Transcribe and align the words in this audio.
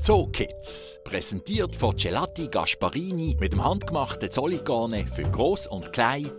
Zookids. 0.00 1.00
Präsentiert 1.04 1.74
von 1.74 1.96
Gelati 1.96 2.48
Gasparini 2.48 3.36
mit 3.40 3.52
dem 3.52 3.64
handgemachten 3.64 4.30
Zolligane 4.30 5.06
für 5.08 5.22
Groß 5.22 5.66
und 5.68 5.92
Klein 5.92 6.30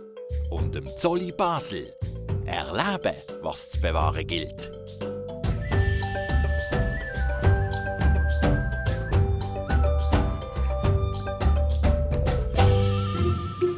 und 0.50 0.74
dem 0.74 0.96
Zolli 0.96 1.32
Basel. 1.32 1.92
Erleben, 2.46 3.16
was 3.42 3.70
zu 3.70 3.80
bewahren 3.80 4.26
gilt. 4.26 4.70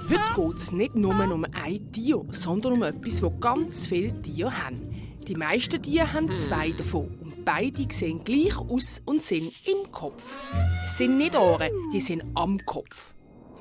Heute 0.08 0.34
geht 0.36 0.56
es 0.58 0.72
nicht 0.72 0.94
nur 0.94 1.14
um 1.14 1.44
ein 1.44 1.92
Tier, 1.92 2.22
sondern 2.30 2.74
um 2.74 2.82
etwas, 2.82 3.20
das 3.20 3.32
ganz 3.40 3.86
viele 3.86 4.22
Tiere 4.22 4.56
haben. 4.56 5.16
Die 5.26 5.34
meisten 5.34 5.82
Tiere 5.82 6.12
haben 6.12 6.30
zwei 6.36 6.70
davon 6.70 7.29
beide 7.44 7.86
sehen 7.92 8.22
gleich 8.24 8.58
aus 8.58 9.02
und 9.04 9.22
sind 9.22 9.52
im 9.66 9.90
Kopf. 9.92 10.40
Es 10.84 10.98
sind 10.98 11.16
nicht 11.16 11.36
Ohren, 11.36 11.70
die 11.92 12.00
sind 12.00 12.24
am 12.34 12.58
Kopf. 12.64 13.14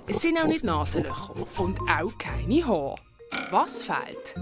Es 0.07 0.21
sind 0.21 0.39
auch 0.39 0.47
nicht 0.47 0.63
Nasenlöcher 0.63 1.35
und 1.57 1.79
auch 1.81 2.17
keine 2.17 2.65
Haare. 2.65 2.95
Was 3.52 3.83
fehlt? 3.83 4.35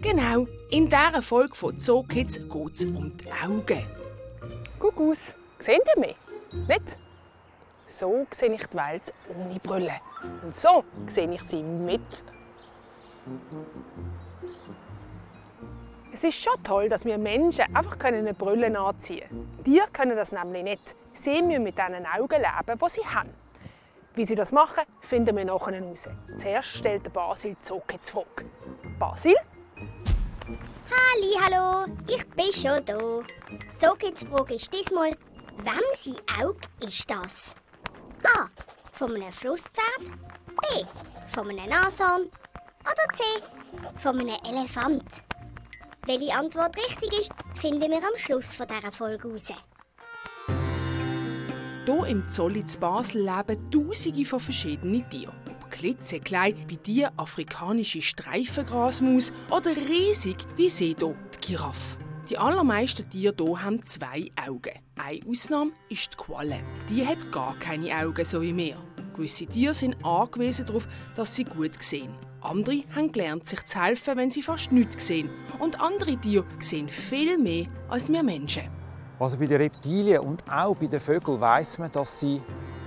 Genau, 0.00 0.46
in 0.70 0.86
dieser 0.86 1.20
Folge 1.20 1.54
von 1.54 1.78
Zookids 1.78 2.38
geht 2.38 2.74
es 2.74 2.86
um 2.86 3.16
die 3.16 3.30
Augen. 3.30 3.84
Guck 4.78 4.98
aus. 4.98 5.36
Seht 5.58 5.82
ihr 5.94 6.00
mich? 6.00 6.16
Nicht? 6.66 6.96
So 7.86 8.26
sehe 8.30 8.54
ich 8.54 8.66
die 8.66 8.76
Welt 8.76 9.12
ohne 9.28 9.58
Brille. 9.60 10.00
Und 10.42 10.56
so 10.56 10.84
sehe 11.06 11.30
ich 11.30 11.42
sie 11.42 11.62
mit. 11.62 12.00
Es 16.12 16.24
ist 16.24 16.42
schon 16.42 16.60
toll, 16.64 16.88
dass 16.88 17.04
wir 17.04 17.18
Menschen 17.18 17.64
einfach 17.74 17.96
eine 18.04 18.34
Brille 18.34 18.78
anziehen 18.78 19.28
können. 19.28 19.62
Tiere 19.64 19.86
können 19.92 20.16
das 20.16 20.32
nämlich 20.32 20.64
nicht. 20.64 20.96
Sie 21.14 21.40
müssen 21.40 21.62
mit 21.62 21.78
diesen 21.78 22.04
Augen 22.04 22.40
leben, 22.40 22.80
die 22.80 22.90
sie 22.90 23.06
haben. 23.06 23.30
Wie 24.14 24.24
sie 24.24 24.34
das 24.34 24.50
machen, 24.50 24.82
finden 25.00 25.36
wir 25.36 25.44
nachher 25.44 25.74
heraus. 25.74 26.08
Zuerst 26.36 26.68
stellt 26.68 27.04
der 27.04 27.10
Basil 27.10 27.54
die 27.54 27.62
Zookids 27.62 28.10
Frage. 28.10 28.44
Basil? 28.98 29.36
Halli, 30.90 31.38
hallo, 31.40 31.86
ich 32.08 32.26
bin 32.30 32.52
schon 32.52 32.84
da. 32.84 33.94
Geht's 33.98 34.24
Frage 34.24 34.54
ist 34.54 34.72
diesmal, 34.74 35.10
wem 35.10 35.80
sein 35.94 36.16
Auge 36.42 36.58
ist 36.84 37.08
das? 37.08 37.54
A. 38.24 38.48
Von 38.92 39.14
einem 39.14 39.30
Flusspferd. 39.32 40.10
B. 40.46 40.84
Von 41.32 41.48
einem 41.50 41.68
Nashorn. 41.68 42.22
Oder 42.22 43.14
C. 43.14 43.22
Von 44.00 44.18
einem 44.20 44.36
Elefant. 44.44 45.04
Welche 46.06 46.34
Antwort 46.34 46.76
richtig 46.76 47.18
ist, 47.18 47.30
finden 47.54 47.90
wir 47.90 47.98
am 47.98 48.16
Schluss 48.16 48.56
dieser 48.56 48.92
Folge 48.92 49.28
heraus. 49.28 49.48
Hier 51.84 52.06
im 52.06 52.30
Zolli 52.30 52.64
zu 52.64 52.80
Basel 52.80 53.22
leben 53.22 53.70
Tausende 53.70 54.24
von 54.24 54.40
verschiedenen 54.40 55.08
Tieren. 55.10 55.34
Ob 55.50 55.70
klitzeklein 55.70 56.54
wie 56.68 56.78
die 56.78 57.04
afrikanische 57.04 58.00
Streifengrasmaus 58.00 59.32
oder 59.50 59.76
riesig 59.76 60.36
wie 60.56 60.70
sie 60.70 60.96
hier, 60.98 61.16
die 61.34 61.46
Giraffe. 61.48 61.98
Die 62.30 62.38
allermeisten 62.38 63.08
Tiere 63.10 63.34
hier 63.36 63.62
haben 63.62 63.82
zwei 63.82 64.30
Augen. 64.46 64.78
Eine 64.96 65.20
Ausnahme 65.28 65.72
ist 65.88 66.14
die 66.14 66.16
Qualle. 66.16 66.62
Die 66.88 67.06
hat 67.06 67.30
gar 67.30 67.56
keine 67.58 67.94
Augen, 67.94 68.24
so 68.24 68.40
wie 68.40 68.56
wir. 68.56 68.76
Gewisse 69.12 69.46
Tiere 69.46 69.74
sind 69.74 69.96
angewiesen 70.04 70.66
darauf, 70.66 70.86
dass 71.14 71.34
sie 71.34 71.44
gut 71.44 71.82
sehen. 71.82 72.14
Andere 72.40 72.84
haben 72.94 73.12
gelernt, 73.12 73.46
sich 73.46 73.64
zu 73.64 73.80
helfen, 73.80 74.16
wenn 74.16 74.30
sie 74.30 74.42
fast 74.42 74.72
nichts 74.72 75.06
sehen. 75.06 75.30
Und 75.58 75.80
andere 75.80 76.16
Tiere 76.16 76.46
sehen 76.58 76.88
viel 76.88 77.38
mehr 77.38 77.66
als 77.88 78.08
wir 78.08 78.22
Menschen. 78.22 78.64
Also 79.18 79.36
bei 79.36 79.46
den 79.46 79.60
Reptilien 79.60 80.20
und 80.20 80.42
auch 80.50 80.74
bei 80.74 80.86
den 80.86 81.00
Vögeln 81.00 81.40
weiß 81.40 81.78
man, 81.78 81.92
dass 81.92 82.20
sie 82.20 82.40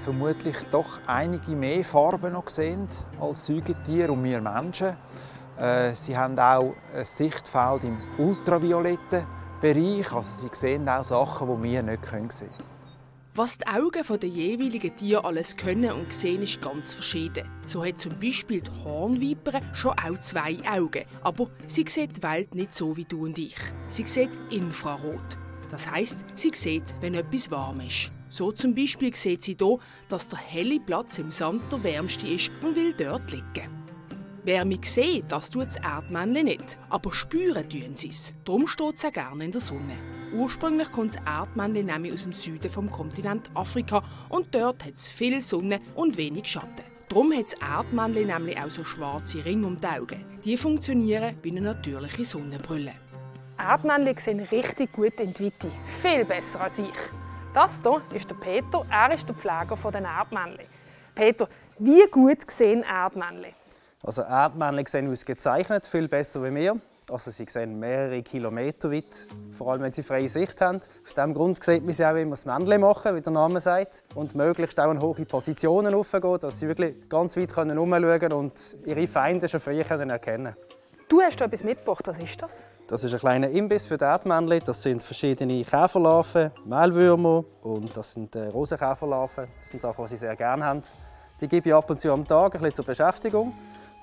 vermutlich 0.04 0.58
doch 0.72 1.00
einige 1.06 1.56
mehr 1.56 1.86
Farben 1.86 2.34
noch 2.34 2.50
sehen 2.50 2.88
als 3.22 3.46
Säugetiere 3.46 4.12
und 4.12 4.24
wir 4.24 4.42
Menschen. 4.42 4.98
Äh, 5.58 5.94
sie 5.94 6.18
haben 6.18 6.38
auch 6.40 6.74
ein 6.96 7.06
Sichtfeld 7.06 7.84
im 7.84 8.02
ultravioletten 8.18 9.26
Bereich, 9.62 10.12
also 10.12 10.30
sie 10.42 10.50
sehen 10.54 10.90
auch 10.90 11.04
Sachen, 11.04 11.48
die 11.48 11.72
wir 11.72 11.84
nicht 11.84 12.06
sehen 12.06 12.28
können. 12.28 12.63
Was 13.36 13.58
die 13.58 13.66
Augen 13.66 14.20
der 14.20 14.30
jeweiligen 14.30 14.96
Tiere 14.96 15.26
alles 15.26 15.58
können 15.58 15.92
und 15.92 16.14
sehen, 16.14 16.44
ist 16.44 16.62
ganz 16.62 16.94
verschieden. 16.94 17.50
So 17.66 17.84
hat 17.84 18.00
zum 18.00 18.20
Beispiel 18.20 18.62
die 18.62 18.70
Hornviper 18.84 19.60
schon 19.74 19.98
auch 19.98 20.20
zwei 20.22 20.60
Augen. 20.70 21.04
Aber 21.24 21.50
sie 21.66 21.84
sieht 21.88 22.18
die 22.18 22.22
Welt 22.22 22.54
nicht 22.54 22.76
so 22.76 22.96
wie 22.96 23.06
du 23.06 23.26
und 23.26 23.40
ich. 23.40 23.56
Sie 23.88 24.06
sieht 24.06 24.30
Infrarot. 24.52 25.40
Das 25.72 25.90
heißt, 25.90 26.24
sie 26.36 26.52
sieht, 26.54 26.84
wenn 27.02 27.16
etwas 27.16 27.50
warm 27.50 27.80
ist. 27.80 28.12
So 28.30 28.52
zum 28.52 28.76
Beispiel 28.76 29.16
sieht 29.16 29.42
sie 29.42 29.58
hier, 29.58 29.80
dass 30.10 30.28
der 30.28 30.38
helle 30.38 30.80
Platz 30.80 31.18
im 31.18 31.32
Sand 31.32 31.64
der 31.72 31.84
wärmste 31.84 32.28
ist 32.28 32.52
und 32.62 32.76
will 32.76 32.94
dort 32.94 33.32
liegen. 33.32 33.83
Wärme 34.46 34.78
sehen, 34.84 35.24
das 35.30 35.50
tut 35.50 35.68
das 35.68 35.78
Erdmännchen 35.78 36.46
nicht, 36.46 36.78
aber 36.90 37.14
spüren 37.14 37.70
tun 37.70 37.96
sie 37.96 38.10
es. 38.10 38.34
Darum 38.44 38.68
steht 38.68 38.96
es 38.96 39.06
auch 39.06 39.12
gerne 39.12 39.46
in 39.46 39.52
der 39.52 39.62
Sonne. 39.62 39.98
Ursprünglich 40.34 40.92
kommt 40.92 41.16
das 41.16 41.22
Erdmännchen 41.26 41.86
nämlich 41.86 42.14
aus 42.14 42.24
dem 42.24 42.34
Süden 42.34 42.70
vom 42.70 42.92
Kontinent 42.92 43.50
Afrika 43.54 44.04
und 44.30 44.54
dort 44.54 44.84
hat 44.84 44.94
es 44.94 45.08
viel 45.08 45.42
Sonne 45.42 45.80
und 45.96 46.18
wenig 46.18 46.48
Schatten. 46.48 46.84
Darum 47.08 47.32
hat 47.32 47.46
das 47.46 47.54
Erdmännchen 47.54 48.28
nämlich 48.28 48.60
auch 48.60 48.70
so 48.70 48.84
schwarze 48.84 49.46
Ringe 49.46 49.66
um 49.66 49.80
die 49.80 49.88
Augen. 49.88 50.26
Die 50.44 50.58
funktionieren 50.58 51.38
wie 51.42 51.52
eine 51.52 51.62
natürliche 51.62 52.26
Sonnenbrille. 52.26 52.94
Erdmännchen 53.58 54.16
sehen 54.18 54.40
richtig 54.52 54.92
gut 54.92 55.14
in 55.20 55.34
die 55.34 55.46
Weite. 55.46 55.72
Viel 56.02 56.26
besser 56.26 56.62
als 56.62 56.80
ich. 56.80 56.88
Das 57.54 57.80
hier 57.82 58.02
ist 58.18 58.30
der 58.30 58.36
Peter. 58.36 58.86
Er 58.90 59.14
ist 59.14 59.30
der 59.30 59.36
Pfleger 59.36 59.78
der 59.92 60.02
Erdmännchen. 60.02 60.66
Peter, 61.16 61.48
wie 61.80 62.06
gut 62.10 62.50
sehen 62.52 62.84
Erdmännchen? 62.84 63.63
Also 64.04 64.22
Erdmännchen 64.22 64.86
sehen 64.86 65.12
ausgezeichnet, 65.12 65.86
viel 65.86 66.10
besser 66.10 66.44
wie 66.44 66.54
wir. 66.54 66.78
Also 67.10 67.32
sie 67.32 67.46
sehen 67.48 67.80
mehrere 67.80 68.22
Kilometer 68.22 68.92
weit, 68.92 69.06
vor 69.58 69.72
allem 69.72 69.82
wenn 69.82 69.94
sie 69.94 70.04
freie 70.04 70.28
Sicht 70.28 70.60
haben. 70.62 70.80
Aus 71.06 71.14
diesem 71.14 71.34
Grund 71.34 71.64
sieht 71.64 71.84
man 71.84 71.94
sie 71.94 72.06
auch, 72.06 72.14
wir 72.14 72.26
das 72.26 72.46
Männchen 72.46 72.82
machen, 72.82 73.16
wie 73.16 73.22
der 73.22 73.32
Name 73.32 73.62
sagt. 73.62 74.04
Und 74.16 74.36
möglichst 74.36 74.80
auch 74.80 74.92
in 74.92 75.02
hohe 75.02 75.26
Positionen 75.26 75.94
raufgehen, 75.94 76.40
dass 76.40 76.60
sie 76.60 76.68
wirklich 76.68 77.10
ganz 77.10 77.36
weit 77.38 77.56
herumschauen 77.56 78.20
können 78.20 78.34
und 78.34 78.54
ihre 78.86 79.08
Feinde 79.08 79.48
schon 79.48 79.60
früh 79.60 79.80
erkennen 79.80 80.20
können. 80.22 80.54
Du 81.10 81.22
hast 81.22 81.40
da 81.40 81.46
etwas 81.46 81.64
mitgebracht. 81.64 82.04
Was 82.06 82.20
ist 82.20 82.42
das? 82.42 82.66
Das 82.88 83.04
ist 83.04 83.14
ein 83.14 83.20
kleiner 83.20 83.50
Imbiss 83.50 83.86
für 83.86 83.98
die 83.98 84.06
Erdmännchen. 84.06 84.62
Das 84.66 84.82
sind 84.82 85.02
verschiedene 85.04 85.64
Käferlarven, 85.64 86.52
Mehlwürmer 86.66 87.44
und 87.62 87.96
das 87.96 88.14
sind 88.14 88.36
äh, 88.36 88.48
Rosenkäferlarven. 88.48 89.46
Das 89.60 89.70
sind 89.70 89.80
Sachen, 89.82 90.06
die 90.06 90.10
sie 90.10 90.18
sehr 90.18 90.36
gerne 90.36 90.66
haben. 90.66 90.82
Die 91.40 91.48
gebe 91.48 91.70
ich 91.70 91.76
ab 91.76 91.90
und 91.90 92.00
zu 92.00 92.12
am 92.12 92.26
Tag 92.26 92.56
ein 92.56 92.62
bisschen 92.62 92.76
zur 92.76 92.86
Beschäftigung. 92.86 93.54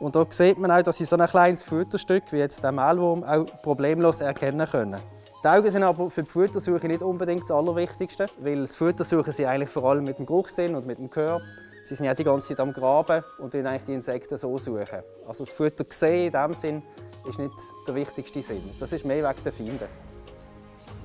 Und 0.00 0.16
da 0.16 0.26
sieht 0.30 0.58
man 0.58 0.70
auch, 0.70 0.82
dass 0.82 0.96
sie 0.96 1.04
so 1.04 1.16
ein 1.16 1.28
kleines 1.28 1.62
Futterstück 1.62 2.32
wie 2.32 2.38
jetzt 2.38 2.64
der 2.64 2.72
Mehlwurm 2.72 3.22
auch 3.22 3.44
problemlos 3.62 4.22
erkennen 4.22 4.66
können. 4.66 4.98
Die 5.44 5.48
Augen 5.48 5.70
sind 5.70 5.82
aber 5.82 6.10
für 6.10 6.22
die 6.22 6.28
Futtersuche 6.28 6.86
nicht 6.88 7.02
unbedingt 7.02 7.42
das 7.42 7.50
Allerwichtigste, 7.50 8.26
weil 8.38 8.62
das 8.62 8.74
Futtersuchen 8.74 9.32
sie 9.32 9.46
eigentlich 9.46 9.68
vor 9.68 9.84
allem 9.84 10.04
mit 10.04 10.18
dem 10.18 10.24
Geruchssinn 10.24 10.74
und 10.74 10.86
mit 10.86 10.98
dem 10.98 11.10
Gehör. 11.10 11.42
Sie 11.84 11.94
sind 11.94 12.06
ja 12.06 12.14
die 12.14 12.24
ganze 12.24 12.48
Zeit 12.48 12.60
am 12.60 12.72
Graben 12.72 13.22
und 13.38 13.52
dann 13.52 13.66
eigentlich 13.66 13.84
die 13.84 13.94
Insekten 13.94 14.38
so 14.38 14.56
suchen. 14.56 15.02
Also 15.28 15.44
das 15.44 15.52
Futter 15.52 15.84
sehen 15.90 16.26
in 16.26 16.32
dem 16.32 16.54
Sinn 16.54 16.82
ist 17.28 17.38
nicht 17.38 17.54
der 17.86 17.94
wichtigste 17.94 18.40
Sinn. 18.40 18.62
Das 18.80 18.92
ist 18.92 19.04
mehr 19.04 19.28
wegen 19.28 19.44
der 19.44 19.52
Feinde. 19.52 19.88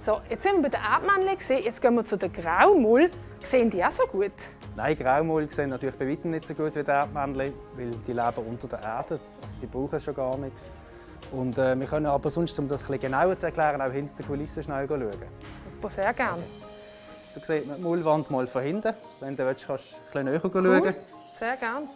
So, 0.05 0.22
jetzt 0.29 0.44
sind 0.44 0.55
wir 0.55 0.69
bei 0.69 0.69
den 0.69 0.81
Erdmännchen. 0.81 1.63
Jetzt 1.63 1.81
gehen 1.81 1.95
wir 1.95 2.05
zu 2.05 2.17
den 2.17 2.31
Graumull. 2.31 3.09
Sehen 3.41 3.69
die 3.69 3.84
auch 3.84 3.91
so 3.91 4.03
gut? 4.03 4.31
Nein, 4.75 4.97
Graumaul 4.97 5.49
sehen 5.49 5.69
natürlich 5.69 5.95
bei 5.95 6.07
weitem 6.09 6.31
nicht 6.31 6.47
so 6.47 6.53
gut 6.53 6.75
wie 6.75 6.83
die 6.83 6.89
Erdmännchen, 6.89 7.53
weil 7.77 7.91
die 8.05 8.11
leben 8.13 8.47
unter 8.49 8.67
der 8.67 8.81
Erde. 8.81 9.19
Also 9.41 9.55
sie 9.59 9.67
brauchen 9.67 9.95
es 9.95 10.03
schon 10.03 10.15
gar 10.15 10.37
nicht. 10.37 10.55
Und, 11.31 11.57
äh, 11.57 11.79
wir 11.79 11.87
können 11.87 12.05
aber 12.07 12.29
sonst, 12.29 12.57
um 12.59 12.67
das 12.67 12.81
bisschen 12.83 12.99
genauer 12.99 13.37
zu 13.37 13.45
erklären, 13.47 13.81
auch 13.81 13.91
hinter 13.91 14.13
der 14.17 14.25
Kulisse 14.25 14.61
schnell 14.63 14.85
schauen. 14.87 15.09
Super, 15.75 15.89
sehr 15.89 16.13
gerne. 16.13 16.43
Da 17.33 17.41
sieht 17.43 17.67
man 17.67 17.77
die 17.77 17.81
Mullwand 17.83 18.29
mal 18.31 18.47
von 18.47 18.61
hinten. 18.63 18.93
Wenn 19.22 19.35
du 19.35 19.45
willst, 19.45 19.66
kannst 19.66 19.95
du 20.13 20.19
ein 20.19 20.25
bisschen 20.25 20.63
näher 20.63 20.73
Cool. 20.81 20.83
schauen. 20.83 20.95
Sehr 21.39 21.57
gerne. 21.57 21.87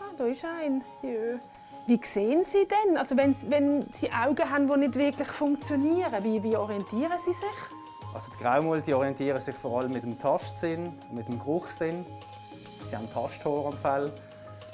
Ah, 0.00 0.04
da 0.16 0.24
ist 0.26 0.44
ein. 0.44 0.82
Jö. 1.02 1.38
Wie 1.86 2.00
sehen 2.02 2.44
Sie 2.48 2.66
denn? 2.66 2.96
Also 2.96 3.16
wenn, 3.16 3.36
wenn 3.50 3.82
Sie 3.92 4.10
Augen 4.12 4.48
haben, 4.50 4.68
die 4.68 4.76
nicht 4.78 4.94
wirklich 4.96 5.28
funktionieren, 5.28 6.22
wie, 6.24 6.42
wie 6.42 6.56
orientieren 6.56 7.12
Sie 7.24 7.32
sich? 7.32 7.83
Also 8.14 8.30
die 8.32 8.42
Graumaul 8.42 8.80
die 8.80 8.94
orientieren 8.94 9.40
sich 9.40 9.56
vor 9.56 9.80
allem 9.80 9.92
mit 9.92 10.04
dem 10.04 10.18
Tastsinn, 10.18 10.92
mit 11.12 11.26
dem 11.26 11.38
Geruchssinn. 11.38 12.06
Sie 12.88 12.96
haben 12.96 13.12
Tasthor 13.12 13.66
am 13.66 13.72
Fell. 13.72 14.12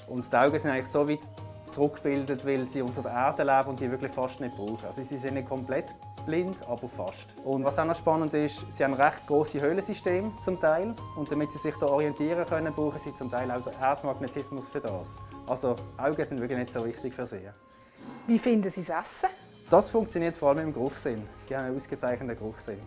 Und 0.09 0.31
die 0.31 0.37
Augen 0.37 0.59
sind 0.59 0.71
eigentlich 0.71 0.89
so 0.89 1.09
weit 1.09 1.21
zurückgebildet, 1.69 2.45
weil 2.45 2.67
sie 2.67 2.83
unter 2.83 3.01
der 3.01 3.13
Erde 3.13 3.45
leben 3.45 3.71
und 3.71 3.81
die 3.81 3.91
wirklich 3.91 4.13
fast 4.13 4.41
nicht 4.41 4.57
brauchen. 4.57 4.85
Also 4.85 5.01
sie 5.03 5.17
sind 5.17 5.35
nicht 5.35 5.49
komplett 5.49 5.87
blind, 6.27 6.57
aber 6.69 6.87
fast. 6.87 7.35
Und 7.45 7.65
was 7.65 7.79
auch 7.79 7.87
noch 7.87 7.95
spannend 7.95 8.35
ist, 8.35 8.71
sie 8.71 8.85
haben 8.85 8.93
recht 8.93 9.27
große 9.27 9.59
Höhlensysteme 9.59 10.33
zum 10.45 10.61
Teil. 10.61 10.95
Und 11.17 11.31
damit 11.31 11.51
sie 11.51 11.59
sich 11.59 11.75
da 11.77 11.87
orientieren 11.87 12.45
können, 12.45 12.75
brauchen 12.75 12.99
sie 12.99 13.15
zum 13.15 13.31
Teil 13.31 13.51
auch 13.51 13.63
den 13.63 13.73
Erdmagnetismus 13.81 14.69
für 14.69 14.81
das. 14.81 15.19
Also 15.47 15.77
Augen 15.97 16.27
sind 16.27 16.41
wirklich 16.41 16.59
nicht 16.59 16.73
so 16.73 16.85
wichtig 16.85 17.15
für 17.15 17.25
sie. 17.25 17.49
Wie 18.27 18.39
finden 18.39 18.69
Sie 18.69 18.85
das 18.85 19.07
Essen? 19.07 19.31
Das 19.71 19.89
funktioniert 19.89 20.37
vor 20.37 20.51
allem 20.51 20.59
im 20.59 20.73
Geruchssinn. 20.75 21.23
Die 21.49 21.57
haben 21.57 21.65
einen 21.65 21.77
ausgezeichneten 21.77 22.37
Geruchssinn. 22.37 22.81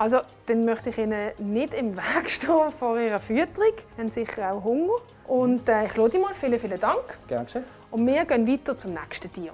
Also, 0.00 0.20
dann 0.46 0.64
möchte 0.64 0.88
ich 0.88 0.96
Ihnen 0.96 1.30
nicht 1.36 1.74
im 1.74 1.94
Weg 1.94 2.30
stehen 2.30 2.72
vor 2.78 2.98
Ihrer 2.98 3.20
Fütterung. 3.20 3.74
Sie 3.76 4.00
haben 4.00 4.10
sicher 4.10 4.50
auch 4.50 4.64
Hunger. 4.64 4.94
Und 5.26 5.68
äh, 5.68 5.84
ich 5.84 5.94
lade 5.94 6.18
mal. 6.18 6.32
Vielen, 6.32 6.58
vielen 6.58 6.80
Dank. 6.80 7.02
Gerne 7.28 7.44
geschehen. 7.44 7.64
Und 7.90 8.06
wir 8.06 8.24
gehen 8.24 8.48
weiter 8.48 8.74
zum 8.74 8.94
nächsten 8.94 9.30
Tier. 9.30 9.52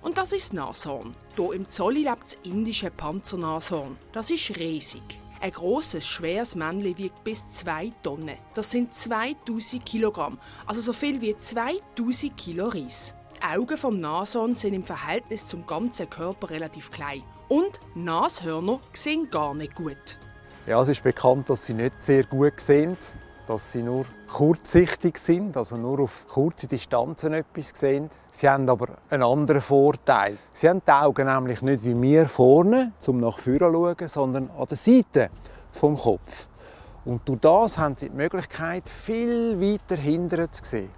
Und 0.00 0.16
das 0.16 0.30
ist 0.32 0.50
das 0.50 0.52
Nashorn. 0.52 1.10
Hier 1.34 1.52
im 1.54 1.68
Zolli 1.68 2.04
lebt 2.04 2.22
das 2.22 2.38
indische 2.44 2.92
Panzernashorn. 2.92 3.96
Das 4.12 4.30
ist 4.30 4.56
riesig. 4.56 5.02
Ein 5.40 5.50
grosses, 5.50 6.06
schweres 6.06 6.54
Männchen 6.54 6.96
wiegt 6.96 7.24
bis 7.24 7.44
2 7.48 7.94
Tonnen. 8.04 8.38
Das 8.54 8.70
sind 8.70 8.94
2000 8.94 9.84
Kilogramm, 9.84 10.38
also 10.66 10.82
so 10.82 10.92
viel 10.92 11.20
wie 11.20 11.36
2000 11.36 12.36
Kilo 12.36 12.68
Reis. 12.68 13.16
Die 13.36 13.42
Augen 13.42 13.76
vom 13.76 13.98
Nashorn 13.98 14.54
sind 14.54 14.74
im 14.74 14.84
Verhältnis 14.84 15.48
zum 15.48 15.66
ganzen 15.66 16.08
Körper 16.08 16.50
relativ 16.50 16.92
klein. 16.92 17.24
Und 17.48 17.78
Nashörner 17.94 18.80
sehen 18.92 19.28
gar 19.30 19.54
nicht 19.54 19.74
gut. 19.74 20.18
Ja, 20.66 20.80
es 20.80 20.88
ist 20.88 21.02
bekannt, 21.02 21.50
dass 21.50 21.66
sie 21.66 21.74
nicht 21.74 22.02
sehr 22.02 22.24
gut 22.24 22.58
sehen, 22.58 22.96
dass 23.46 23.72
sie 23.72 23.82
nur 23.82 24.06
kurzsichtig 24.32 25.18
sind, 25.18 25.56
also 25.56 25.76
nur 25.76 26.00
auf 26.00 26.26
kurze 26.26 26.66
Distanzen 26.66 27.34
etwas 27.34 27.72
sehen. 27.74 28.08
Sie 28.30 28.48
haben 28.48 28.68
aber 28.68 28.96
einen 29.10 29.22
anderen 29.22 29.60
Vorteil. 29.60 30.38
Sie 30.54 30.68
haben 30.68 30.80
die 30.86 30.90
Augen 30.90 31.26
nämlich 31.26 31.60
nicht 31.60 31.84
wie 31.84 32.00
wir 32.00 32.28
vorne, 32.28 32.92
zum 32.98 33.20
nach 33.20 33.38
vorne 33.38 33.58
zu 33.58 33.72
schauen, 33.72 34.08
sondern 34.08 34.50
an 34.58 34.66
der 34.66 34.76
Seite 34.78 35.30
vom 35.72 35.98
Kopf. 35.98 36.46
Und 37.04 37.28
durch 37.28 37.40
das 37.40 37.76
haben 37.76 37.96
sie 37.98 38.08
die 38.08 38.16
Möglichkeit, 38.16 38.88
viel 38.88 39.60
weiter 39.60 40.00
hinten 40.00 40.50
zu 40.50 40.64
sehen. 40.64 40.90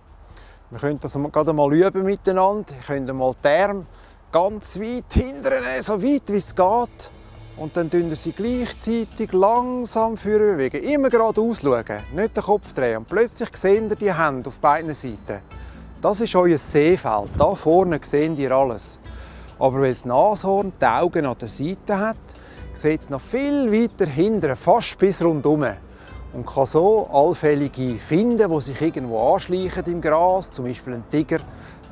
Wir 0.71 0.79
können 0.79 1.01
das 1.01 1.15
gerade 1.15 1.53
mal 1.53 1.73
üben 1.75 2.05
miteinander. 2.05 2.71
Wir 2.71 2.87
können 2.87 3.17
mal 3.17 3.33
die 3.43 3.49
Arme 3.49 3.87
ganz 4.37 4.79
weit 4.79 5.15
hinten 5.15 5.45
nehmen, 5.45 5.81
so 5.81 6.03
weit 6.03 6.25
wie 6.27 6.37
es 6.37 6.55
geht. 6.55 7.11
Und 7.57 7.75
dann 7.75 7.91
tun 7.91 8.15
sie 8.15 8.33
gleichzeitig 8.33 9.33
langsam 9.33 10.19
für 10.19 10.39
bewegen. 10.39 10.85
Immer 10.85 11.09
geradeaus 11.09 11.63
schauen, 11.63 11.85
nicht 12.15 12.37
den 12.37 12.43
Kopf 12.43 12.75
drehen. 12.75 12.99
Und 12.99 13.09
plötzlich 13.09 13.49
sehen 13.57 13.89
ihr 13.89 13.97
die 13.97 14.13
Hände 14.13 14.49
auf 14.49 14.59
beiden 14.59 14.93
Seiten. 14.93 15.41
Das 16.03 16.21
ist 16.21 16.37
euer 16.37 16.59
Sehfeld. 16.59 17.31
Da 17.39 17.55
vorne 17.55 17.99
seht 18.03 18.39
ihr 18.39 18.53
alles. 18.53 18.99
Aber 19.59 19.81
weil 19.81 19.95
das 19.95 20.05
Nashorn 20.05 20.75
die 20.79 20.85
Augen 20.85 21.25
an 21.25 21.39
der 21.41 21.49
Seite 21.49 21.99
hat, 21.99 22.17
sieht 22.75 23.05
es 23.05 23.09
noch 23.09 23.23
viel 23.23 23.73
weiter 23.73 24.05
hinten, 24.05 24.55
fast 24.55 24.99
bis 24.99 25.23
rundum. 25.23 25.65
Und 26.35 26.47
kann 26.47 26.67
so 26.67 27.09
allfällige 27.11 27.95
finden, 27.95 28.53
die 28.53 28.61
sich 28.61 28.83
irgendwo 28.83 29.33
anschleichen 29.33 29.87
im 29.87 30.03
Gras, 30.03 30.51
zum 30.51 30.67
Beispiel 30.67 30.93
ein 30.93 31.05
Tiger, 31.11 31.39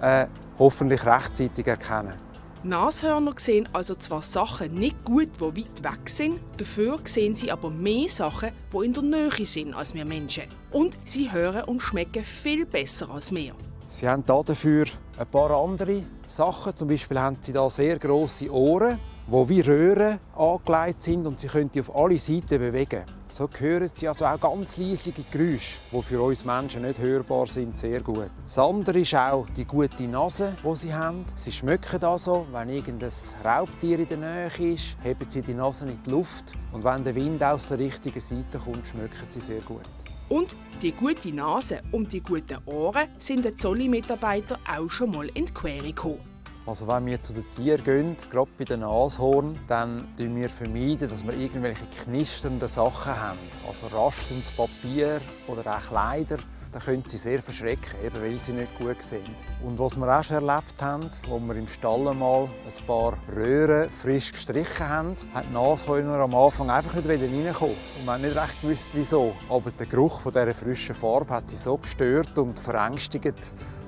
äh, 0.02 0.26
hoffentlich 0.58 1.06
rechtzeitig 1.06 1.66
erkennen. 1.66 2.33
Nashörner 2.64 3.34
sehen 3.36 3.68
also 3.74 3.94
zwar 3.94 4.22
Sachen 4.22 4.72
nicht 4.74 5.04
gut, 5.04 5.28
die 5.38 5.42
weit 5.42 5.84
weg 5.84 6.08
sind, 6.08 6.40
dafür 6.56 6.98
sehen 7.04 7.34
sie 7.34 7.52
aber 7.52 7.68
mehr 7.68 8.08
Sachen, 8.08 8.50
die 8.72 8.84
in 8.86 8.94
der 8.94 9.02
Nähe 9.02 9.44
sind 9.44 9.74
als 9.74 9.92
wir 9.92 10.06
Menschen. 10.06 10.44
Und 10.70 10.96
sie 11.04 11.30
hören 11.30 11.64
und 11.64 11.80
schmecken 11.80 12.24
viel 12.24 12.64
besser 12.64 13.10
als 13.10 13.34
wir. 13.34 13.54
Sie 13.90 14.08
haben 14.08 14.24
dafür 14.24 14.86
ein 15.18 15.26
paar 15.26 15.50
andere 15.50 16.04
Sachen. 16.34 16.74
Zum 16.74 16.88
Beispiel 16.88 17.18
haben 17.18 17.36
sie 17.40 17.52
da 17.52 17.70
sehr 17.70 17.98
große 17.98 18.52
Ohren, 18.52 18.98
die 19.28 19.48
wie 19.48 19.60
Röhren 19.60 20.18
angelegt 20.36 21.02
sind 21.04 21.26
und 21.26 21.38
sie 21.38 21.46
können 21.46 21.70
die 21.72 21.80
auf 21.80 21.94
alle 21.94 22.18
Seiten 22.18 22.58
bewegen. 22.58 23.04
So 23.28 23.48
hören 23.56 23.90
sie 23.94 24.08
also 24.08 24.26
auch 24.26 24.40
ganz 24.40 24.76
leisige 24.76 25.22
Geräusche, 25.30 25.78
die 25.92 26.02
für 26.02 26.22
uns 26.22 26.44
Menschen 26.44 26.82
nicht 26.82 26.98
hörbar 26.98 27.46
sind, 27.46 27.78
sehr 27.78 28.00
gut. 28.00 28.30
Das 28.44 28.58
andere 28.58 28.98
ist 28.98 29.14
auch 29.14 29.46
die 29.56 29.64
gute 29.64 30.02
Nase, 30.04 30.54
die 30.64 30.76
sie 30.76 30.92
haben. 30.92 31.24
Sie 31.36 31.52
schmecken 31.52 32.02
also, 32.04 32.46
wenn 32.52 32.68
irgendein 32.68 33.12
Raubtier 33.44 34.00
in 34.00 34.08
der 34.08 34.18
Nähe 34.18 34.74
ist, 34.74 34.96
heben 35.02 35.30
sie 35.30 35.42
die 35.42 35.54
Nase 35.54 35.86
in 35.86 35.98
die 36.04 36.10
Luft 36.10 36.52
und 36.72 36.82
wenn 36.82 37.04
der 37.04 37.14
Wind 37.14 37.42
aus 37.44 37.68
der 37.68 37.78
richtigen 37.78 38.20
Seite 38.20 38.58
kommt, 38.58 38.86
schmecken 38.88 39.26
sie 39.28 39.40
sehr 39.40 39.60
gut. 39.60 39.82
Und 40.28 40.56
die 40.82 40.92
gute 40.92 41.32
Nase 41.32 41.80
und 41.92 42.12
die 42.12 42.20
guten 42.20 42.58
Ohren 42.66 43.08
sind 43.18 43.44
den 43.44 43.58
Zolli-Mitarbeitern 43.58 44.58
auch 44.66 44.90
schon 44.90 45.10
mal 45.10 45.28
in 45.34 45.46
die 45.46 45.52
Quere 45.54 45.86
gekommen. 45.86 46.20
Also 46.66 46.88
wenn 46.88 47.04
wir 47.04 47.20
zu 47.20 47.34
den 47.34 47.44
Tieren 47.56 47.84
gehen, 47.84 48.16
gerade 48.30 48.50
bei 48.56 48.64
den 48.64 48.80
Nashorn, 48.80 49.58
dann 49.68 50.06
vermeiden 50.16 51.00
wir 51.00 51.08
dass 51.08 51.26
wir 51.26 51.34
irgendwelche 51.34 51.84
knisternden 52.04 52.68
Sachen 52.68 53.14
haben. 53.14 53.38
Also 53.68 53.94
raschelndes 53.94 54.50
Papier 54.52 55.20
oder 55.46 55.76
auch 55.76 55.80
Kleider. 55.80 56.38
Da 56.74 56.80
können 56.80 57.04
sie 57.06 57.18
sehr 57.18 57.40
verschrecken, 57.40 58.04
eben 58.04 58.20
weil 58.20 58.36
sie 58.40 58.52
nicht 58.52 58.76
gut 58.76 59.00
sind. 59.00 59.30
Und 59.62 59.78
was 59.78 59.94
wir 59.96 60.08
auch 60.08 60.24
schon 60.24 60.44
erlebt 60.44 60.82
haben, 60.82 61.08
wo 61.28 61.38
wir 61.38 61.54
im 61.54 61.68
Stall 61.68 62.12
mal 62.12 62.48
ein 62.48 62.86
paar 62.86 63.16
Röhren 63.32 63.88
frisch 63.88 64.32
gestrichen 64.32 64.88
haben, 64.88 65.14
hat 65.32 65.44
die 65.48 65.52
Nashörner 65.52 66.18
am 66.18 66.34
Anfang 66.34 66.70
einfach 66.70 66.94
nicht 66.96 67.08
reinkommen. 67.08 67.76
Und 68.00 68.04
man 68.04 68.16
hat 68.16 68.22
nicht 68.22 68.36
recht 68.36 68.60
gewusst, 68.60 68.88
wieso. 68.92 69.36
Aber 69.48 69.70
der 69.70 69.86
Geruch 69.86 70.20
von 70.22 70.32
dieser 70.32 70.52
frischen 70.52 70.96
Farbe 70.96 71.34
hat 71.34 71.48
sie 71.48 71.56
so 71.56 71.76
gestört 71.76 72.36
und 72.38 72.58
verängstigt, 72.58 73.34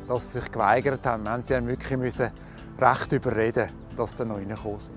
dass 0.06 0.32
sie 0.32 0.38
sich 0.38 0.52
geweigert 0.52 1.04
haben. 1.04 1.24
Wir 1.24 1.38
mussten 1.38 1.62
sie 1.62 1.66
wirklich 1.66 1.98
müssen 1.98 2.30
recht 2.80 3.10
überreden, 3.10 3.66
dass 3.96 4.16
sie 4.16 4.24
noch 4.24 4.36
reingekommen 4.36 4.78
sind. 4.78 4.94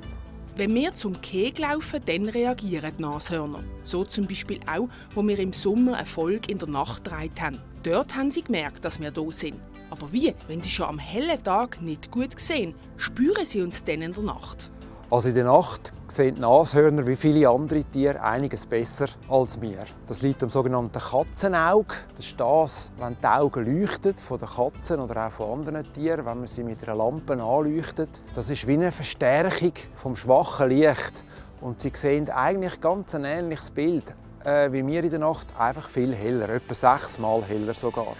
Wenn 0.56 0.76
wir 0.76 0.94
zum 0.94 1.20
Keg 1.22 1.58
laufen, 1.58 2.02
dann 2.06 2.30
reagieren 2.30 2.92
die 2.98 3.02
Nashörner. 3.02 3.64
So 3.84 4.04
zum 4.04 4.28
Beispiel 4.28 4.60
auch, 4.72 4.90
wo 5.16 5.26
wir 5.26 5.40
im 5.40 5.54
Sommer 5.54 5.96
eine 5.98 6.06
Folge 6.06 6.52
in 6.52 6.60
der 6.60 6.68
Nacht 6.68 7.06
gedreht 7.06 7.42
haben. 7.42 7.60
Dort 7.84 8.14
haben 8.16 8.30
sie 8.30 8.42
gemerkt, 8.42 8.84
dass 8.84 9.00
wir 9.00 9.12
da 9.12 9.22
sind. 9.32 9.58
Aber 9.90 10.12
wie, 10.12 10.36
wenn 10.48 10.60
sie 10.60 10.70
schon 10.70 10.88
am 10.88 11.00
hellen 11.00 11.42
Tag 11.44 11.82
nicht 11.82 12.12
gut 12.12 12.38
sehen, 12.38 12.76
spüren 12.98 13.46
sie 13.46 13.62
uns 13.62 13.84
dann 13.86 14.02
in 14.02 14.12
der 14.12 14.24
Nacht? 14.24 14.70
Also 15.10 15.30
in 15.30 15.36
der 15.36 15.46
Nacht 15.46 15.94
sehen 16.10 16.36
die 16.36 16.42
Nashörner 16.42 17.08
wie 17.08 17.16
viele 17.16 17.50
andere 17.50 17.84
Tiere 17.86 18.22
einiges 18.22 18.68
besser 18.68 19.08
als 19.30 19.60
wir. 19.62 19.86
Das 20.08 20.22
liegt 20.22 20.44
am 20.44 20.50
sogenannten 20.50 21.00
Katzenauge. 21.00 21.96
Das 22.18 22.26
ist 22.26 22.40
das, 22.40 22.90
wenn 23.00 23.16
die 23.20 23.26
Augen 23.26 23.82
leuchten 23.82 24.14
von 24.14 24.38
den 24.38 24.50
Katzen 24.50 25.00
oder 25.00 25.28
auch 25.28 25.32
von 25.32 25.60
anderen 25.60 25.92
Tieren, 25.94 26.26
wenn 26.26 26.38
man 26.40 26.48
sie 26.48 26.64
mit 26.64 26.84
einer 26.84 26.98
Lampe 26.98 27.42
anleuchtet. 27.42 28.10
Das 28.36 28.50
ist 28.50 28.68
wie 28.68 28.74
eine 28.74 28.92
Verstärkung 28.92 29.74
vom 29.96 30.18
schwachen 30.18 30.70
Licht. 30.70 31.14
Und 31.62 31.82
sie 31.82 31.92
sehen 31.96 32.30
eigentlich 32.30 32.80
ganz 32.82 33.16
ein 33.16 33.24
ähnliches 33.24 33.72
Bild 33.72 34.04
äh, 34.46 34.72
wie 34.72 34.86
wir 34.86 35.04
in 35.04 35.10
der 35.10 35.20
Nacht, 35.20 35.48
einfach 35.58 35.90
viel 35.90 36.16
heller, 36.16 36.50
etwa 36.50 36.74
sechsmal 36.74 37.44
heller 37.44 37.74
sogar. 37.74 38.16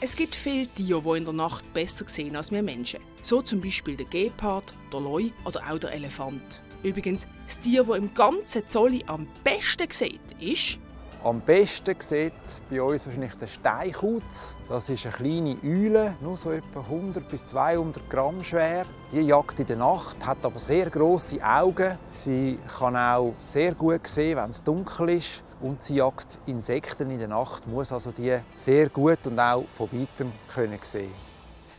Es 0.00 0.16
gibt 0.16 0.34
viele 0.34 0.66
Tiere, 0.66 1.00
die 1.00 1.18
in 1.18 1.24
der 1.24 1.32
Nacht 1.32 1.72
besser 1.72 2.04
sehen 2.08 2.34
als 2.34 2.50
wir 2.50 2.62
Menschen. 2.62 2.98
So 3.22 3.40
zum 3.40 3.60
Beispiel 3.60 3.96
der 3.96 4.06
Gepard, 4.06 4.74
der 4.92 5.00
Leu 5.00 5.30
oder 5.44 5.62
auch 5.70 5.78
der 5.78 5.92
Elefant. 5.92 6.60
Übrigens, 6.82 7.28
das 7.46 7.60
Tier, 7.60 7.84
das 7.84 7.96
im 7.96 8.12
ganzen 8.12 8.66
Zolli 8.66 9.04
am 9.06 9.28
besten 9.44 9.86
sieht, 9.90 10.20
ist... 10.40 10.78
Am 11.22 11.40
besten 11.40 11.94
sieht 12.00 12.32
bei 12.68 12.82
uns 12.82 13.06
wahrscheinlich 13.06 13.34
der 13.34 13.46
Steinkauz. 13.46 14.56
Das 14.68 14.88
ist 14.88 15.06
eine 15.06 15.14
kleine 15.14 15.56
Eule, 15.62 16.16
nur 16.20 16.36
so 16.36 16.50
etwa 16.50 16.80
100 16.80 17.28
bis 17.28 17.46
200 17.46 18.10
Gramm 18.10 18.42
schwer. 18.42 18.84
Die 19.12 19.20
jagt 19.20 19.60
in 19.60 19.68
der 19.68 19.76
Nacht, 19.76 20.16
hat 20.26 20.38
aber 20.42 20.58
sehr 20.58 20.90
große 20.90 21.38
Augen. 21.44 21.96
Sie 22.10 22.58
kann 22.76 22.96
auch 22.96 23.34
sehr 23.38 23.74
gut 23.74 24.08
sehen, 24.08 24.36
wenn 24.36 24.50
es 24.50 24.64
dunkel 24.64 25.10
ist 25.10 25.44
und 25.62 25.82
sie 25.82 25.96
jagt 25.96 26.38
Insekten 26.46 27.10
in 27.10 27.18
der 27.18 27.28
Nacht, 27.28 27.66
muss 27.66 27.92
also 27.92 28.10
die 28.10 28.38
sehr 28.56 28.88
gut 28.88 29.18
und 29.26 29.38
auch 29.38 29.64
von 29.76 29.88
weitem 29.92 30.32
können 30.52 30.78
sehen. 30.82 31.10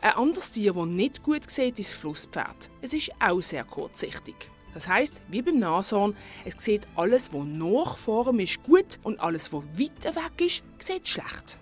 Ein 0.02 0.14
anderes 0.14 0.52
Tier, 0.52 0.74
das 0.74 0.86
nicht 0.86 1.24
gut 1.24 1.50
sieht, 1.50 1.80
ist 1.80 1.92
das 1.92 1.98
Flusspferd. 1.98 2.70
Es 2.82 2.94
ist 2.94 3.12
auch 3.20 3.42
sehr 3.42 3.64
kurzsichtig. 3.64 4.36
Das 4.74 4.88
heißt, 4.88 5.22
wie 5.30 5.42
beim 5.42 5.60
Nashorn, 5.60 6.16
es 6.46 6.56
sieht 6.58 6.88
alles, 6.96 7.32
was 7.32 7.46
nach 7.46 7.98
vorne 7.98 8.44
ist, 8.44 8.64
gut 8.64 9.00
und 9.04 9.20
alles, 9.20 9.54
was 9.54 9.64
weit 9.78 10.04
weg 10.04 10.42
ist, 10.46 10.64
sieht 10.80 11.08
schlecht. 11.08 11.58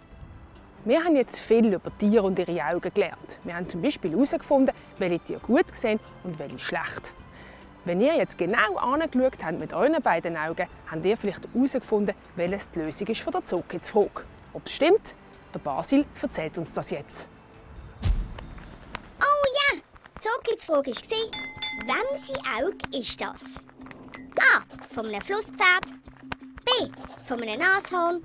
Wir 0.86 1.04
haben 1.04 1.16
jetzt 1.16 1.38
viel 1.38 1.72
über 1.72 1.96
Tiere 2.00 2.24
und 2.24 2.40
ihre 2.40 2.66
Augen 2.66 2.92
gelernt. 2.92 3.38
Wir 3.44 3.56
haben 3.56 3.70
zum 3.70 3.82
Beispiel 3.82 4.12
herausgefunden, 4.12 4.74
welche 4.98 5.20
Tiere 5.20 5.42
gut 5.42 5.76
sehen 5.80 6.00
und 6.24 6.40
welche 6.40 6.58
schlecht. 6.58 7.14
Wenn 7.84 8.00
ihr 8.00 8.16
jetzt 8.16 8.38
genau 8.38 8.76
angeschaut 8.76 9.44
habt 9.44 9.60
mit 9.60 9.74
euren 9.74 10.00
beiden 10.04 10.38
Augen, 10.38 10.68
habt 10.90 11.04
ihr 11.04 11.18
vielleicht 11.18 11.48
herausgefunden, 11.52 12.14
welches 12.36 12.70
die 12.70 12.80
Lösung 12.80 13.08
ist 13.08 13.22
von 13.22 13.34
der 13.34 13.44
Zookids-Frage. 13.44 14.24
Ob 14.54 14.66
es 14.68 14.74
stimmt? 14.74 15.16
Der 15.52 15.60
Basil 15.60 16.06
erzählt 16.22 16.58
uns 16.60 16.72
das 16.74 16.92
jetzt. 16.92 17.28
Oh 19.20 19.74
ja, 19.74 19.80
die 20.16 20.20
Zookids-Frage 20.20 20.92
war, 20.92 21.32
wem 21.88 22.66
Auge 22.66 23.00
ist 23.00 23.20
das? 23.20 23.56
A. 24.40 24.62
Von 24.94 25.08
einem 25.08 25.22
Flusspferd. 25.22 25.86
B. 26.64 26.92
Von 27.26 27.42
einem 27.42 27.60
Nashorn. 27.60 28.22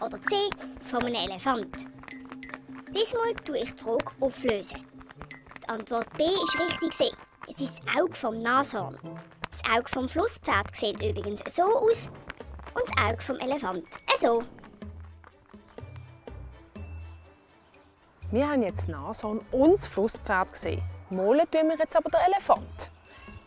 Oder 0.00 0.22
C. 0.22 0.48
Von 0.88 1.02
einem 1.04 1.16
Elefant. 1.16 1.66
Diesmal 2.94 3.34
tue 3.44 3.58
ich 3.58 3.74
die 3.74 3.82
Frage 3.82 4.04
auflösen. 4.20 4.86
Die 5.60 5.68
Antwort 5.68 6.06
B 6.16 6.24
ist 6.24 6.58
richtig. 6.82 7.12
Es 7.48 7.60
ist 7.60 7.80
das 7.80 8.00
Auge 8.00 8.14
vom 8.14 8.38
Nashorn. 8.38 8.98
Das 9.50 9.62
Auge 9.70 9.88
vom 9.88 10.08
Flusspferd 10.08 10.74
sieht 10.74 11.02
übrigens 11.02 11.42
so 11.52 11.64
aus 11.64 12.08
und 12.74 12.84
das 12.88 13.04
Auge 13.04 13.20
vom 13.20 13.36
Elefant 13.40 13.84
so. 14.20 14.44
Wir 18.30 18.48
haben 18.48 18.62
jetzt 18.62 18.88
Nashorn 18.88 19.40
und 19.50 19.72
das 19.74 19.86
Flusspferd 19.86 20.52
gesehen. 20.52 20.82
Malen 21.10 21.50
tun 21.50 21.68
wir 21.68 21.76
jetzt 21.76 21.96
aber 21.96 22.08
den 22.08 22.20
Elefant. 22.32 22.90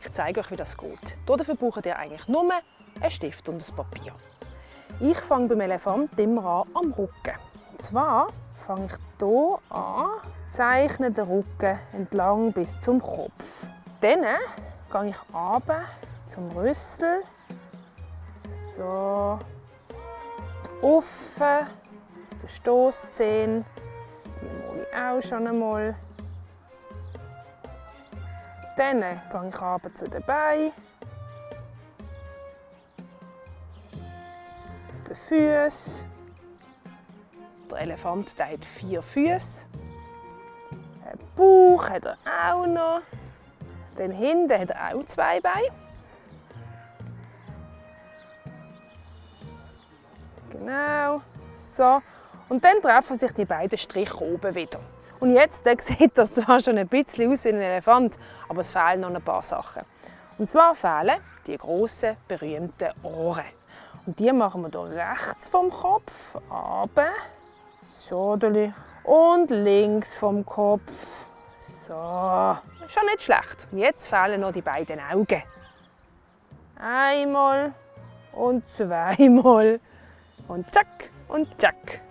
Ich 0.01 0.11
zeige 0.11 0.41
euch, 0.41 0.51
wie 0.51 0.55
das 0.55 0.77
geht. 0.77 1.17
Dafür 1.25 1.55
braucht 1.55 1.85
ihr 1.85 1.97
eigentlich 1.97 2.27
nur 2.27 2.47
ein 3.01 3.11
Stift 3.11 3.49
und 3.49 3.67
ein 3.67 3.75
Papier. 3.75 4.13
Ich 4.99 5.17
fange 5.17 5.47
beim 5.47 5.61
Elefant 5.61 6.19
immer 6.19 6.45
an 6.45 6.69
am 6.75 6.91
Rücken. 6.91 7.39
Und 7.71 7.81
zwar 7.81 8.27
fange 8.55 8.85
ich 8.85 8.91
hier 9.19 9.59
an, 9.69 10.09
zeichne 10.49 11.11
den 11.11 11.25
Rücken 11.25 11.79
entlang 11.93 12.51
bis 12.51 12.81
zum 12.81 13.01
Kopf. 13.01 13.67
Dann 14.01 14.21
gehe 14.91 15.09
ich 15.09 15.33
runter 15.33 15.85
zum 16.23 16.51
Rüssel. 16.51 17.23
So. 18.75 19.39
Offen, 20.81 21.67
zu 22.27 22.35
den 22.35 22.49
Stosszähnen. 22.49 23.65
Die 24.41 24.45
male 24.45 24.87
ich 24.89 24.97
auch 24.97 25.21
schon 25.21 25.47
einmal. 25.47 25.95
Dann 28.77 29.01
gehe 29.01 29.49
ich 29.49 29.61
runter 29.61 29.93
zu 29.93 30.07
den 30.07 30.23
Beinen. 30.23 30.71
Zu 34.91 34.99
den 35.07 35.15
Füßen. 35.15 36.07
Der 37.71 37.79
Elefant 37.79 38.35
hat 38.39 38.63
vier 38.63 39.01
Füße. 39.01 39.65
Einen 41.05 41.19
Bauch 41.35 41.89
hat 41.89 42.05
er 42.05 42.17
auch 42.25 42.67
noch. 42.67 43.01
Dann 43.95 44.11
hinten 44.11 44.59
hat 44.59 44.69
er 44.71 44.95
auch 44.95 45.05
zwei 45.05 45.39
Beine. 45.39 45.69
Genau. 50.49 51.21
So. 51.53 52.01
Und 52.49 52.63
dann 52.63 52.81
treffen 52.81 53.15
sich 53.15 53.31
die 53.31 53.45
beiden 53.45 53.77
Striche 53.77 54.21
oben 54.21 54.55
wieder. 54.55 54.79
Und 55.19 55.33
jetzt 55.33 55.67
sieht 55.79 56.17
das 56.17 56.33
zwar 56.33 56.59
schon 56.59 56.77
ein 56.77 56.87
bisschen 56.87 57.31
aus 57.31 57.45
wie 57.45 57.49
ein 57.49 57.61
Elefant, 57.61 58.15
aber 58.47 58.61
es 58.61 58.71
fehlen 58.71 59.01
noch 59.01 59.13
ein 59.13 59.21
paar 59.21 59.43
Sachen. 59.43 59.83
Und 60.37 60.49
zwar 60.49 60.75
fehlen 60.75 61.19
die 61.47 61.57
grossen, 61.57 62.17
berühmten 62.27 62.89
Ohren. 63.03 63.45
Und 64.05 64.19
die 64.19 64.31
machen 64.31 64.61
wir 64.61 64.69
hier 64.69 64.97
rechts 64.97 65.49
vom 65.49 65.71
Kopf, 65.71 66.35
runter. 66.49 67.07
So, 67.81 68.37
und 69.03 69.49
links 69.49 70.17
vom 70.17 70.45
Kopf. 70.45 71.27
So, 71.67 71.93
schon 71.93 73.05
nicht 73.07 73.23
schlecht. 73.23 73.67
Jetzt 73.71 74.07
fehlen 74.07 74.41
noch 74.41 74.51
die 74.51 74.61
beiden 74.61 74.99
Augen. 74.99 75.41
Einmal 76.79 77.73
und 78.33 78.69
zweimal. 78.69 79.79
Und 80.47 80.71
zack 80.71 81.09
und 81.27 81.59
zack. 81.59 82.01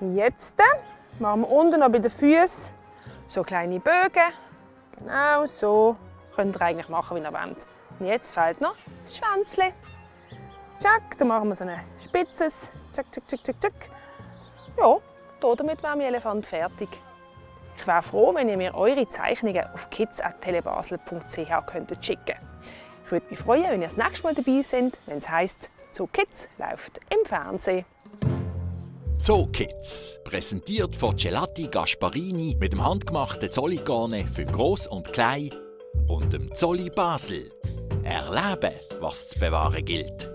Jetzt 0.00 0.58
machen 1.18 1.40
wir 1.42 1.50
unten 1.50 1.80
noch 1.80 1.88
bei 1.88 1.98
den 1.98 2.10
Füßen 2.10 2.74
so 3.26 3.42
kleine 3.42 3.80
Bögen. 3.80 4.32
Genau 4.98 5.46
so. 5.46 5.96
Könnt 6.36 6.56
ihr 6.56 6.60
eigentlich 6.60 6.90
machen, 6.90 7.16
wie 7.16 7.22
ihr 7.22 7.32
wollt. 7.32 7.66
Und 7.98 8.06
jetzt 8.06 8.34
fehlt 8.34 8.60
noch 8.60 8.76
das 9.02 9.16
Schwänzchen. 9.16 9.72
Zack, 10.78 11.16
dann 11.16 11.28
machen 11.28 11.48
wir 11.48 11.54
so 11.54 11.64
ein 11.64 11.80
spitzes. 12.04 12.70
Zack, 12.92 13.06
zack, 13.14 13.30
zack, 13.30 13.46
zack, 13.46 13.62
zack. 13.62 13.90
Ja, 14.76 14.98
damit 15.40 15.82
wäre 15.82 15.96
mein 15.96 16.06
Elefant 16.06 16.44
fertig. 16.44 16.90
Ich 17.82 17.88
wäre 17.88 18.00
froh, 18.00 18.32
wenn 18.32 18.48
ihr 18.48 18.56
mir 18.56 18.76
eure 18.76 19.08
Zeichnungen 19.08 19.64
auf 19.74 19.90
kids.telebasel.ch 19.90 21.50
schicken 22.00 22.36
Ich 23.04 23.10
würde 23.10 23.26
mich 23.28 23.40
freuen, 23.40 23.70
wenn 23.70 23.82
ihr 23.82 23.88
das 23.88 23.96
nächste 23.96 24.22
Mal 24.22 24.36
dabei 24.36 24.62
seid, 24.62 24.96
wenn 25.06 25.18
es 25.18 25.28
heisst, 25.28 25.68
«Zoo 25.90 26.06
Kids» 26.06 26.48
läuft 26.58 27.00
im 27.10 27.26
Fernsehen. 27.26 27.84
Zoo 29.18 29.48
Kids, 29.48 30.20
präsentiert 30.22 30.94
von 30.94 31.16
Gelati 31.16 31.66
Gasparini 31.66 32.56
mit 32.56 32.72
dem 32.72 32.84
handgemachten 32.84 33.50
Zolligane 33.50 34.28
für 34.28 34.44
Groß 34.44 34.86
und 34.86 35.12
Klein 35.12 35.50
und 36.06 36.32
dem 36.32 36.54
Zolli 36.54 36.88
Basel. 36.88 37.50
Erleben, 38.04 38.74
was 39.00 39.26
zu 39.26 39.40
bewahren 39.40 39.84
gilt. 39.84 40.31